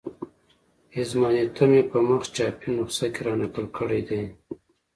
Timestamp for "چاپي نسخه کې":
2.35-3.21